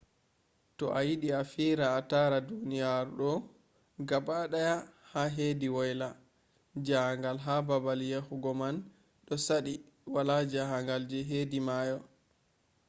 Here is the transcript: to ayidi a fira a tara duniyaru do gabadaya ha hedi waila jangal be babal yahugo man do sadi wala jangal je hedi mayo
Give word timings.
to 0.77 0.85
ayidi 0.99 1.29
a 1.39 1.41
fira 1.51 1.85
a 1.97 1.99
tara 2.11 2.37
duniyaru 2.47 3.11
do 3.39 3.49
gabadaya 4.09 4.75
ha 5.11 5.23
hedi 5.35 5.67
waila 5.75 6.09
jangal 6.87 7.37
be 7.47 7.61
babal 7.67 8.01
yahugo 8.13 8.51
man 8.61 8.77
do 9.25 9.35
sadi 9.45 9.73
wala 10.13 10.35
jangal 10.53 11.01
je 11.09 11.19
hedi 11.29 11.59
mayo 11.67 11.97